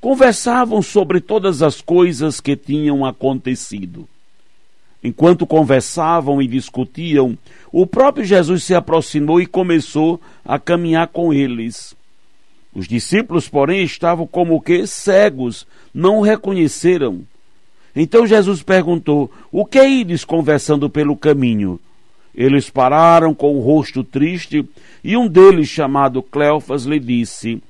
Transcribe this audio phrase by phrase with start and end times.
[0.00, 4.08] conversavam sobre todas as coisas que tinham acontecido.
[5.02, 7.36] Enquanto conversavam e discutiam,
[7.72, 11.94] o próprio Jesus se aproximou e começou a caminhar com eles.
[12.74, 17.22] Os discípulos, porém, estavam como que cegos, não o reconheceram.
[17.96, 21.80] Então Jesus perguntou: O que ides conversando pelo caminho?
[22.34, 24.64] Eles pararam com o rosto triste,
[25.02, 27.60] e um deles, chamado Cleofas, lhe disse: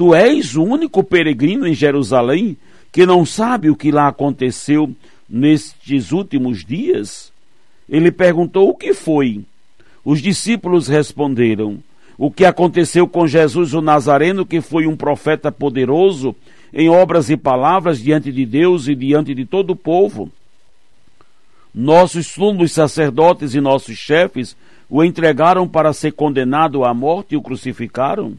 [0.00, 2.56] Tu és o único peregrino em Jerusalém
[2.90, 4.90] que não sabe o que lá aconteceu
[5.28, 7.30] nestes últimos dias?
[7.86, 9.44] Ele perguntou o que foi.
[10.02, 11.80] Os discípulos responderam:
[12.16, 16.34] O que aconteceu com Jesus o Nazareno, que foi um profeta poderoso
[16.72, 20.32] em obras e palavras diante de Deus e diante de todo o povo.
[21.74, 24.56] Nossos sumos sacerdotes e nossos chefes
[24.88, 28.38] o entregaram para ser condenado à morte e o crucificaram.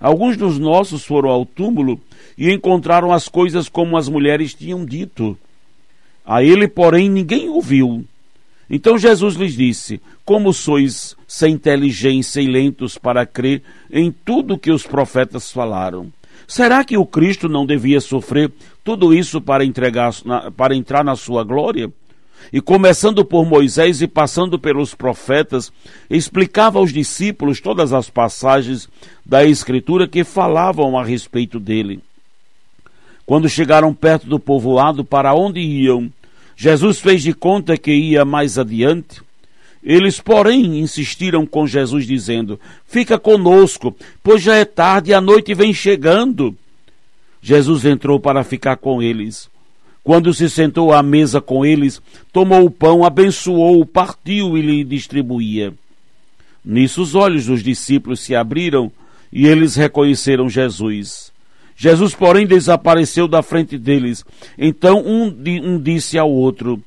[0.00, 2.00] Alguns dos nossos foram ao túmulo
[2.36, 5.36] e encontraram as coisas como as mulheres tinham dito.
[6.24, 8.04] A ele, porém, ninguém ouviu.
[8.68, 14.70] Então Jesus lhes disse: Como sois sem inteligência e lentos para crer em tudo que
[14.70, 16.10] os profetas falaram?
[16.46, 18.50] Será que o Cristo não devia sofrer
[18.82, 20.12] tudo isso para, entregar,
[20.56, 21.92] para entrar na sua glória?
[22.52, 25.72] E começando por Moisés e passando pelos profetas,
[26.08, 28.88] explicava aos discípulos todas as passagens
[29.24, 32.00] da Escritura que falavam a respeito dele.
[33.26, 36.10] Quando chegaram perto do povoado para onde iam,
[36.56, 39.22] Jesus fez de conta que ia mais adiante.
[39.82, 45.54] Eles, porém, insistiram com Jesus, dizendo: Fica conosco, pois já é tarde e a noite
[45.54, 46.56] vem chegando.
[47.40, 49.49] Jesus entrou para ficar com eles.
[50.02, 52.00] Quando se sentou à mesa com eles,
[52.32, 55.74] tomou o pão, abençoou, partiu e lhe distribuía.
[56.64, 58.90] Nisso os olhos dos discípulos se abriram
[59.32, 61.32] e eles reconheceram Jesus.
[61.76, 64.24] Jesus, porém, desapareceu da frente deles.
[64.58, 66.82] Então um, um disse ao outro: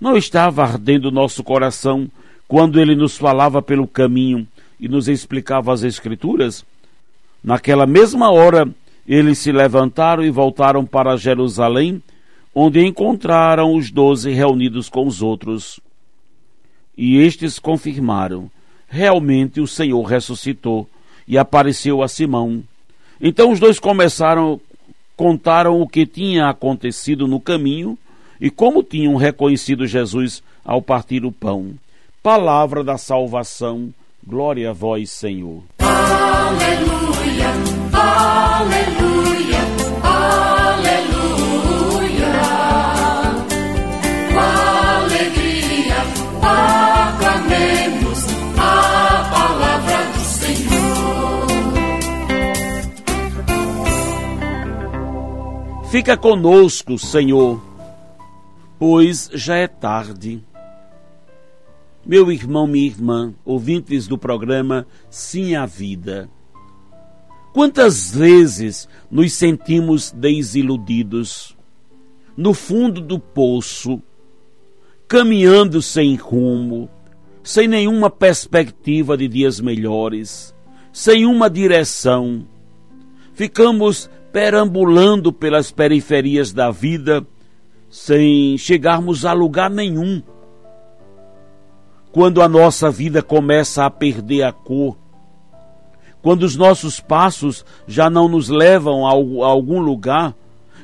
[0.00, 2.10] Não estava ardendo nosso coração
[2.48, 4.46] quando ele nos falava pelo caminho
[4.78, 6.64] e nos explicava as Escrituras?
[7.42, 8.68] Naquela mesma hora,
[9.06, 12.02] eles se levantaram e voltaram para Jerusalém
[12.54, 15.80] onde encontraram os doze reunidos com os outros.
[16.96, 18.50] E estes confirmaram:
[18.88, 20.88] realmente o Senhor ressuscitou
[21.26, 22.62] e apareceu a Simão.
[23.20, 24.60] Então os dois começaram,
[25.16, 27.96] contaram o que tinha acontecido no caminho
[28.40, 31.74] e como tinham reconhecido Jesus ao partir o pão.
[32.22, 33.92] Palavra da salvação,
[34.26, 35.62] glória a vós, Senhor.
[35.78, 36.99] Aleluia,
[55.90, 57.60] Fica conosco, Senhor,
[58.78, 60.40] pois já é tarde.
[62.06, 66.30] Meu irmão, minha irmã, ouvintes do programa Sim a Vida.
[67.52, 71.56] Quantas vezes nos sentimos desiludidos,
[72.36, 74.00] no fundo do poço,
[75.08, 76.88] caminhando sem rumo,
[77.42, 80.54] sem nenhuma perspectiva de dias melhores,
[80.92, 82.46] sem uma direção,
[83.34, 87.26] ficamos perambulando pelas periferias da vida
[87.90, 90.22] sem chegarmos a lugar nenhum.
[92.12, 94.96] Quando a nossa vida começa a perder a cor,
[96.22, 100.34] quando os nossos passos já não nos levam a algum lugar,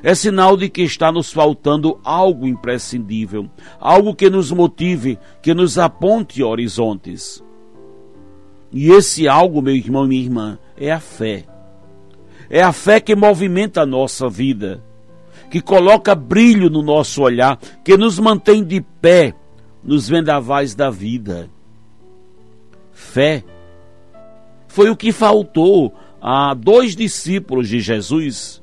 [0.03, 3.49] é sinal de que está nos faltando algo imprescindível,
[3.81, 7.43] algo que nos motive, que nos aponte horizontes.
[8.73, 11.56] E esse algo, meu irmão e minha irmã, é a fé.
[12.49, 14.83] É a fé que movimenta a nossa vida,
[15.51, 19.35] que coloca brilho no nosso olhar, que nos mantém de pé
[19.83, 21.49] nos vendavais da vida.
[22.93, 23.45] Fé
[24.69, 28.63] foi o que faltou a dois discípulos de Jesus,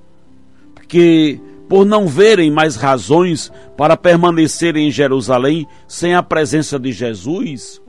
[0.88, 7.82] que, por não verem mais razões para permanecerem em Jerusalém sem a presença de Jesus,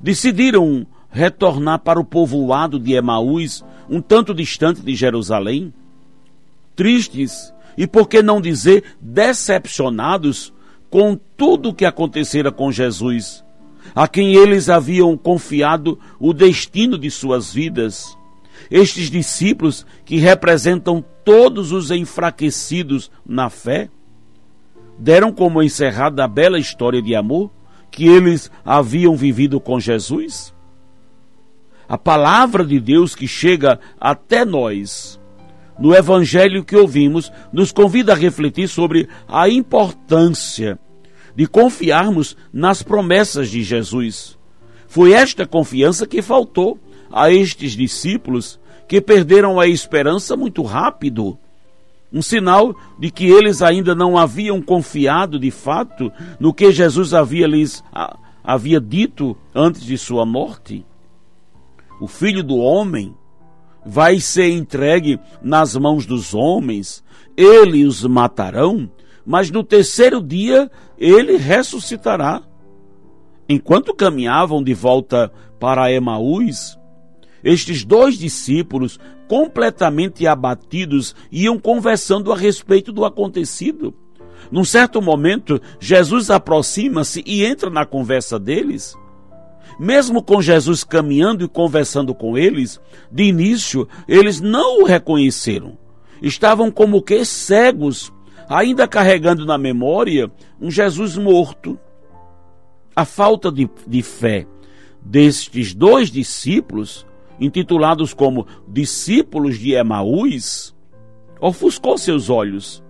[0.00, 5.72] decidiram retornar para o povoado de Emaús, um tanto distante de Jerusalém?
[6.74, 10.52] Tristes e, por que não dizer, decepcionados
[10.90, 13.44] com tudo o que acontecera com Jesus,
[13.94, 18.18] a quem eles haviam confiado o destino de suas vidas.
[18.68, 23.88] Estes discípulos que representam todos os enfraquecidos na fé,
[24.98, 27.50] deram como encerrada a bela história de amor
[27.90, 30.53] que eles haviam vivido com Jesus?
[31.94, 35.20] A palavra de Deus que chega até nós
[35.78, 40.76] no evangelho que ouvimos, nos convida a refletir sobre a importância
[41.36, 44.36] de confiarmos nas promessas de Jesus.
[44.88, 46.80] Foi esta confiança que faltou
[47.12, 48.58] a estes discípulos
[48.88, 51.38] que perderam a esperança muito rápido.
[52.12, 56.10] Um sinal de que eles ainda não haviam confiado de fato
[56.40, 57.84] no que Jesus havia lhes
[58.42, 60.84] havia dito antes de sua morte
[62.00, 63.14] o filho do homem,
[63.84, 67.04] vai ser entregue nas mãos dos homens,
[67.36, 68.90] ele os matarão,
[69.26, 72.42] mas no terceiro dia ele ressuscitará.
[73.48, 75.30] Enquanto caminhavam de volta
[75.60, 76.78] para Emaús,
[77.42, 78.98] estes dois discípulos,
[79.28, 83.94] completamente abatidos, iam conversando a respeito do acontecido.
[84.50, 88.96] Num certo momento, Jesus aproxima-se e entra na conversa deles.
[89.78, 92.80] Mesmo com Jesus caminhando e conversando com eles,
[93.10, 95.76] de início eles não o reconheceram.
[96.22, 98.12] Estavam como que cegos,
[98.48, 100.30] ainda carregando na memória
[100.60, 101.78] um Jesus morto.
[102.94, 104.46] A falta de, de fé
[105.04, 107.06] destes dois discípulos,
[107.38, 110.74] intitulados como discípulos de Emaús,
[111.40, 112.82] ofuscou seus olhos,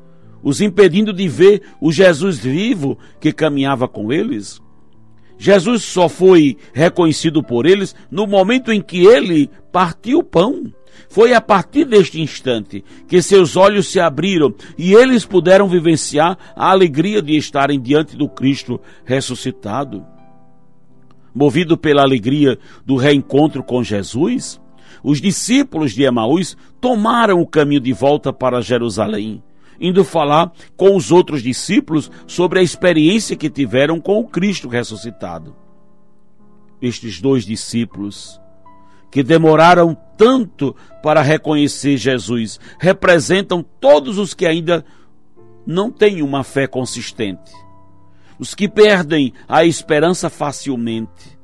[0.42, 4.62] os impedindo de ver o Jesus vivo que caminhava com eles.
[5.38, 10.72] Jesus só foi reconhecido por eles no momento em que ele partiu o pão.
[11.08, 16.70] Foi a partir deste instante que seus olhos se abriram e eles puderam vivenciar a
[16.70, 20.04] alegria de estarem diante do Cristo ressuscitado.
[21.34, 24.60] Movido pela alegria do reencontro com Jesus,
[25.02, 29.42] os discípulos de Emaús tomaram o caminho de volta para Jerusalém
[29.80, 35.54] indo falar com os outros discípulos sobre a experiência que tiveram com o Cristo ressuscitado.
[36.80, 38.40] Estes dois discípulos,
[39.10, 44.84] que demoraram tanto para reconhecer Jesus, representam todos os que ainda
[45.66, 47.52] não têm uma fé consistente,
[48.38, 51.38] os que perdem a esperança facilmente,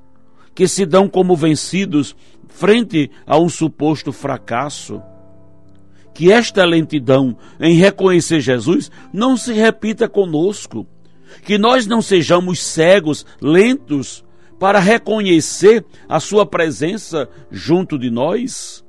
[0.54, 2.14] que se dão como vencidos
[2.48, 5.00] frente a um suposto fracasso
[6.14, 10.86] que esta lentidão em reconhecer Jesus não se repita conosco,
[11.44, 14.24] que nós não sejamos cegos, lentos
[14.58, 18.84] para reconhecer a Sua presença junto de nós.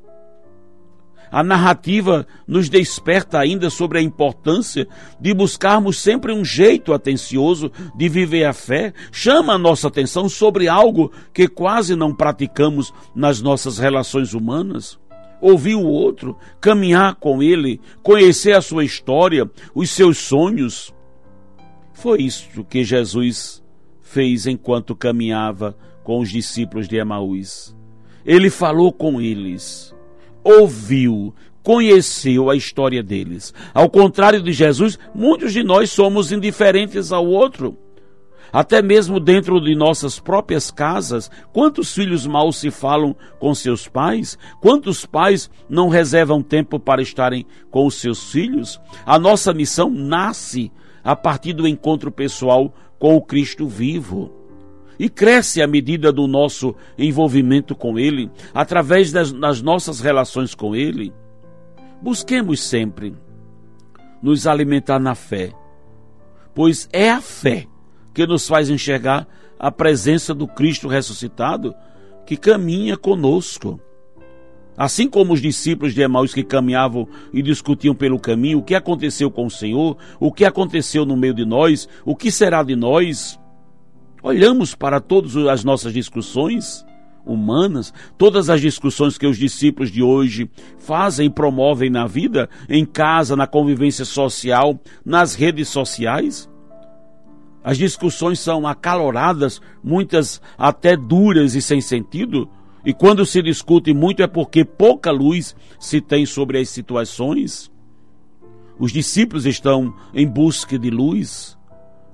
[1.32, 4.86] A narrativa nos desperta ainda sobre a importância
[5.18, 10.68] de buscarmos sempre um jeito atencioso de viver a fé, chama a nossa atenção sobre
[10.68, 15.00] algo que quase não praticamos nas nossas relações humanas
[15.42, 20.94] ouvir o outro, caminhar com ele, conhecer a sua história, os seus sonhos.
[21.94, 23.64] Foi isso que Jesus
[24.02, 27.76] fez enquanto caminhava com os discípulos de Emaús.
[28.26, 29.94] Ele falou com eles,
[30.44, 31.34] ouviu,
[31.64, 33.54] conheceu a história deles.
[33.74, 37.78] Ao contrário de Jesus, muitos de nós somos indiferentes ao outro
[38.52, 44.38] até mesmo dentro de nossas próprias casas, quantos filhos mal se falam com seus pais?
[44.60, 48.80] Quantos pais não reservam tempo para estarem com os seus filhos?
[49.06, 50.72] A nossa missão nasce
[51.04, 54.32] a partir do encontro pessoal com o Cristo vivo.
[55.00, 60.76] E cresce à medida do nosso envolvimento com Ele, através das, das nossas relações com
[60.76, 61.12] Ele.
[62.02, 63.16] Busquemos sempre
[64.22, 65.52] nos alimentar na fé,
[66.54, 67.66] pois é a fé
[68.14, 69.28] que nos faz enxergar
[69.60, 71.76] a presença do Cristo ressuscitado
[72.26, 73.80] que caminha conosco.
[74.78, 79.30] Assim como os discípulos de Emaús que caminhavam e discutiam pelo caminho o que aconteceu
[79.30, 83.40] com o Senhor, o que aconteceu no meio de nós, o que será de nós,
[84.24, 86.86] olhamos para todas as nossas discussões
[87.26, 92.86] humanas, todas as discussões que os discípulos de hoje fazem e promovem na vida, em
[92.86, 96.50] casa, na convivência social, nas redes sociais.
[97.64, 102.50] As discussões são acaloradas, muitas até duras e sem sentido,
[102.84, 107.72] e quando se discute muito é porque pouca luz se tem sobre as situações.
[108.80, 111.56] Os discípulos estão em busca de luz,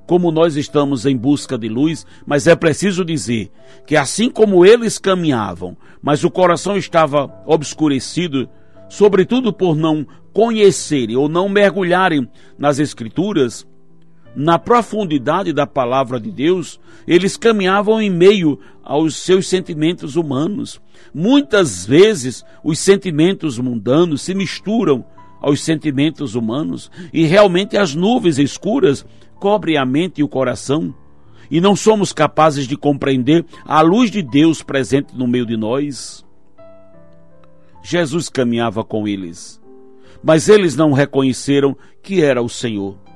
[0.06, 3.50] como nós estamos em busca de luz, mas é preciso dizer
[3.86, 8.50] que assim como eles caminhavam, mas o coração estava obscurecido,
[8.90, 13.66] sobretudo por não conhecerem ou não mergulharem nas Escrituras,
[14.36, 20.80] na profundidade da palavra de Deus, eles caminhavam em meio aos seus sentimentos humanos.
[21.14, 25.06] Muitas vezes os sentimentos mundanos se misturam
[25.42, 29.06] aos sentimentos humanos e realmente as nuvens escuras
[29.40, 30.94] cobre a mente e o coração
[31.50, 36.26] e não somos capazes de compreender a luz de Deus presente no meio de nós.
[37.82, 39.62] Jesus caminhava com eles,
[40.22, 43.07] mas eles não reconheceram que era o Senhor.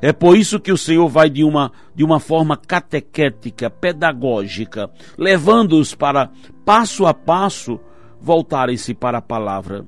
[0.00, 5.94] É por isso que o Senhor vai de uma, de uma forma catequética, pedagógica, levando-os
[5.94, 6.30] para,
[6.64, 7.80] passo a passo,
[8.20, 9.86] voltarem-se para a palavra.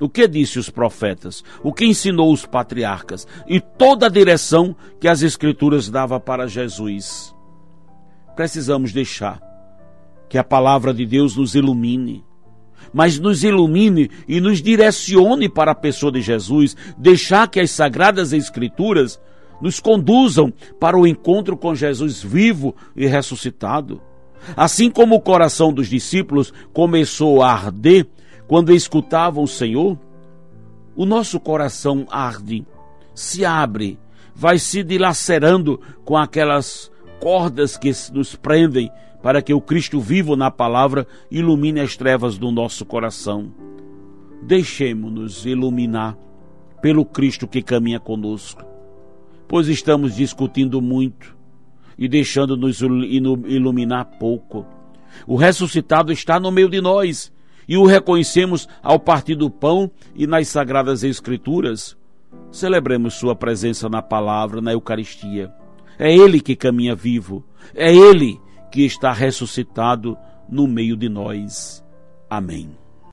[0.00, 1.42] O que disse os profetas?
[1.62, 3.26] O que ensinou os patriarcas?
[3.46, 7.34] E toda a direção que as Escrituras dava para Jesus.
[8.34, 9.40] Precisamos deixar
[10.28, 12.24] que a palavra de Deus nos ilumine,
[12.92, 18.32] mas nos ilumine e nos direcione para a pessoa de Jesus, deixar que as sagradas
[18.32, 19.20] Escrituras
[19.60, 24.00] nos conduzam para o encontro com Jesus vivo e ressuscitado.
[24.56, 28.06] Assim como o coração dos discípulos começou a arder
[28.46, 29.98] quando escutavam o Senhor,
[30.94, 32.64] o nosso coração arde,
[33.14, 33.98] se abre,
[34.34, 38.90] vai se dilacerando com aquelas cordas que nos prendem
[39.24, 43.50] para que o Cristo vivo na palavra ilumine as trevas do nosso coração.
[44.42, 46.14] Deixemos-nos iluminar
[46.82, 48.62] pelo Cristo que caminha conosco,
[49.48, 51.34] pois estamos discutindo muito
[51.96, 54.66] e deixando-nos iluminar pouco.
[55.26, 57.32] O ressuscitado está no meio de nós
[57.66, 61.96] e o reconhecemos ao partir do pão e nas sagradas Escrituras,
[62.52, 65.50] celebremos Sua presença na palavra, na Eucaristia.
[65.98, 67.42] É Ele que caminha vivo,
[67.74, 68.43] é Ele
[68.74, 71.80] que está ressuscitado no meio de nós.
[72.28, 72.83] Amém.